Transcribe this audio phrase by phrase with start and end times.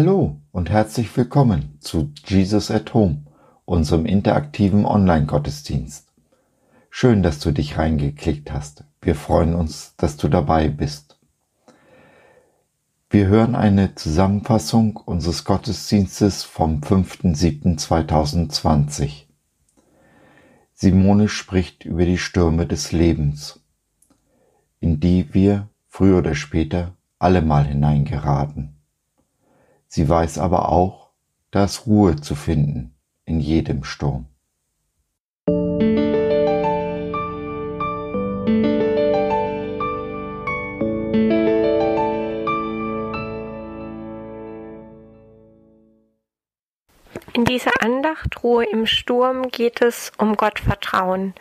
[0.00, 3.24] Hallo und herzlich willkommen zu Jesus at Home,
[3.64, 6.12] unserem interaktiven Online-Gottesdienst.
[6.88, 8.84] Schön, dass du dich reingeklickt hast.
[9.00, 11.18] Wir freuen uns, dass du dabei bist.
[13.10, 19.24] Wir hören eine Zusammenfassung unseres Gottesdienstes vom 5.7.2020.
[20.74, 23.58] Simone spricht über die Stürme des Lebens,
[24.78, 28.77] in die wir früher oder später alle mal hineingeraten.
[29.88, 31.10] Sie weiß aber auch,
[31.50, 34.26] da ist Ruhe zu finden in jedem Sturm.
[47.32, 51.34] In dieser Andacht Ruhe im Sturm geht es um Gottvertrauen.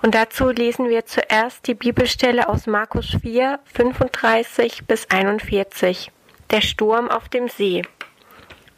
[0.00, 6.10] Und dazu lesen wir zuerst die Bibelstelle aus Markus 4, 35 bis 41.
[6.50, 7.82] Der Sturm auf dem See.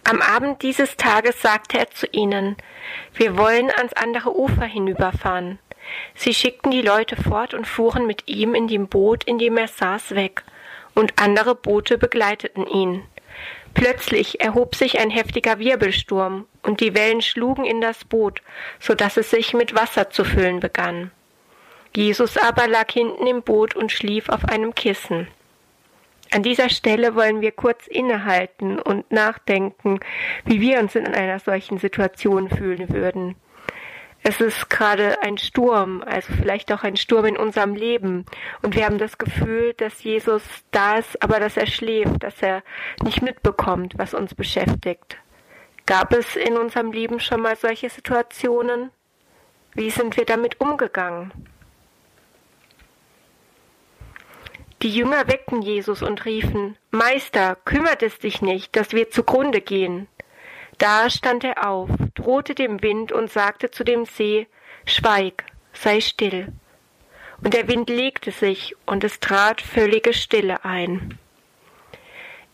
[0.05, 2.57] Am Abend dieses Tages sagte er zu ihnen,
[3.15, 5.59] wir wollen ans andere Ufer hinüberfahren.
[6.15, 9.69] Sie schickten die Leute fort und fuhren mit ihm in dem Boot, in dem er
[9.69, 10.43] saß, weg,
[10.95, 13.05] und andere Boote begleiteten ihn.
[13.73, 18.43] Plötzlich erhob sich ein heftiger Wirbelsturm, und die Wellen schlugen in das Boot,
[18.81, 21.11] so dass es sich mit Wasser zu füllen begann.
[21.97, 25.27] Jesus aber lag hinten im Boot und schlief auf einem Kissen.
[26.35, 30.01] An dieser Stelle wollen wir kurz innehalten und nachdenken,
[30.47, 33.37] wie wir uns in einer solchen Situation fühlen würden.
[34.23, 38.25] Es ist gerade ein Sturm, also vielleicht auch ein Sturm in unserem Leben.
[38.63, 42.63] Und wir haben das Gefühl, dass Jesus da ist, aber dass er schläft, dass er
[43.03, 45.19] nicht mitbekommt, was uns beschäftigt.
[45.85, 48.91] Gab es in unserem Leben schon mal solche Situationen?
[49.75, 51.31] Wie sind wir damit umgegangen?
[54.83, 60.09] Die Jünger weckten Jesus und riefen, Meister, kümmert es dich nicht, dass wir zugrunde gehen.
[60.79, 64.49] Da stand er auf, drohte dem Wind und sagte zu dem See,
[64.85, 66.53] Schweig, sei still.
[67.45, 71.17] Und der Wind legte sich, und es trat völlige Stille ein.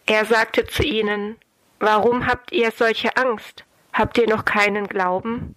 [0.05, 1.37] Er sagte zu ihnen,
[1.81, 3.65] Warum habt ihr solche Angst?
[3.95, 5.55] Habt ihr noch keinen Glauben?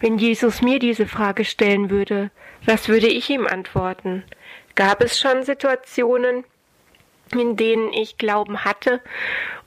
[0.00, 2.30] Wenn Jesus mir diese Frage stellen würde,
[2.66, 4.24] was würde ich ihm antworten?
[4.74, 6.44] Gab es schon Situationen,
[7.32, 9.00] in denen ich Glauben hatte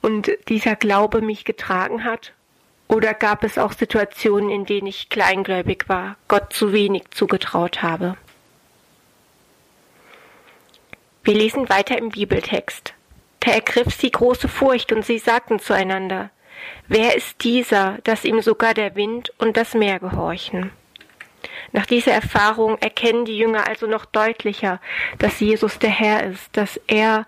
[0.02, 2.32] und dieser Glaube mich getragen hat?
[2.88, 8.16] Oder gab es auch Situationen, in denen ich kleingläubig war, Gott zu wenig zugetraut habe?
[11.22, 12.94] Wir lesen weiter im Bibeltext.
[13.40, 16.30] Da ergriff sie große Furcht und sie sagten zueinander,
[16.86, 20.72] Wer ist dieser, dass ihm sogar der Wind und das Meer gehorchen?
[21.72, 24.80] Nach dieser Erfahrung erkennen die Jünger also noch deutlicher,
[25.18, 27.26] dass Jesus der Herr ist, dass er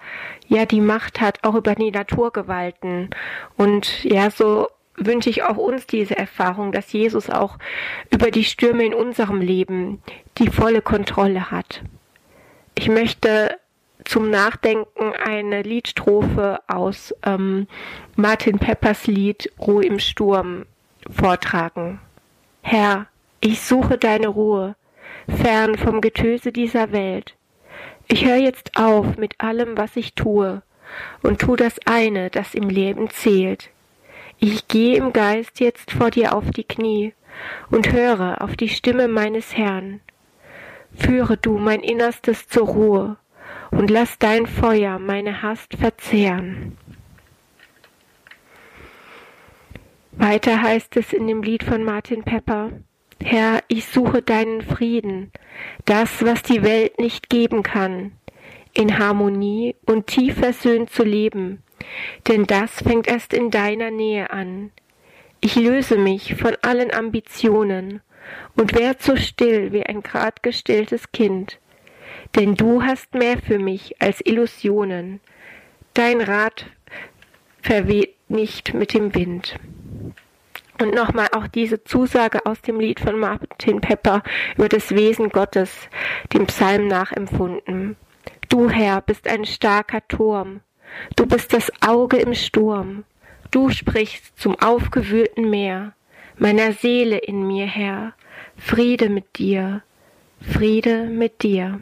[0.49, 3.11] ja die Macht hat, auch über die Naturgewalten.
[3.57, 7.59] Und ja, so wünsche ich auch uns diese Erfahrung, dass Jesus auch
[8.11, 10.03] über die Stürme in unserem Leben
[10.39, 11.83] die volle Kontrolle hat.
[12.75, 13.59] Ich möchte
[14.05, 17.67] zum Nachdenken eine Liedstrophe aus ähm,
[18.17, 20.67] Martin Peppers Lied Ruhe im Sturm
[21.11, 22.01] vortragen.
[22.63, 23.07] Herr,
[23.41, 24.77] ich suche deine Ruhe,
[25.29, 27.37] fern vom Getöse dieser Welt.
[28.09, 30.63] Ich höre jetzt auf mit allem, was ich tue,
[31.23, 33.71] und tu das eine, das im Leben zählt.
[34.39, 37.15] Ich gehe im Geist jetzt vor dir auf die Knie
[37.71, 40.01] und höre auf die Stimme meines Herrn.
[40.95, 43.17] Führe du mein Innerstes zur Ruhe
[43.71, 46.77] und lass dein Feuer meine Hast verzehren.
[50.13, 52.73] Weiter heißt es in dem Lied von Martin Pepper,
[53.23, 55.31] Herr, ich suche deinen Frieden,
[55.85, 58.13] das, was die Welt nicht geben kann,
[58.73, 61.63] in Harmonie und tief versöhnt zu leben,
[62.29, 64.71] denn das fängt erst in deiner Nähe an.
[65.41, 68.01] Ich löse mich von allen Ambitionen
[68.57, 71.59] und werd so still wie ein grad gestilltes Kind,
[72.37, 75.21] denn du hast mehr für mich als Illusionen,
[75.95, 76.67] dein Rat
[77.61, 79.57] verweht nicht mit dem Wind.
[80.81, 84.23] Und nochmal auch diese Zusage aus dem Lied von Martin Pepper
[84.57, 85.71] über das Wesen Gottes,
[86.33, 87.97] dem Psalm nachempfunden.
[88.49, 90.61] Du, Herr, bist ein starker Turm.
[91.17, 93.05] Du bist das Auge im Sturm.
[93.51, 95.93] Du sprichst zum aufgewühlten Meer,
[96.39, 98.15] meiner Seele in mir, Herr.
[98.57, 99.83] Friede mit dir,
[100.41, 101.79] Friede mit dir.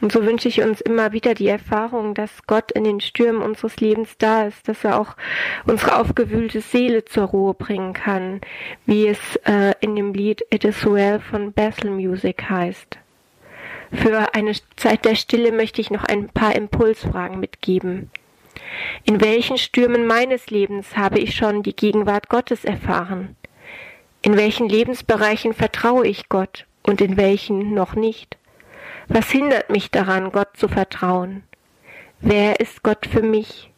[0.00, 3.76] Und so wünsche ich uns immer wieder die Erfahrung, dass Gott in den Stürmen unseres
[3.76, 5.14] Lebens da ist, dass er auch
[5.66, 8.40] unsere aufgewühlte Seele zur Ruhe bringen kann,
[8.86, 12.98] wie es äh, in dem Lied It Is Well von Bethel Music heißt.
[13.92, 18.10] Für eine Zeit der Stille möchte ich noch ein paar Impulsfragen mitgeben.
[19.04, 23.36] In welchen Stürmen meines Lebens habe ich schon die Gegenwart Gottes erfahren?
[24.22, 28.36] In welchen Lebensbereichen vertraue ich Gott und in welchen noch nicht?
[29.12, 31.42] Was hindert mich daran, Gott zu vertrauen?
[32.20, 33.68] Wer ist Gott für mich?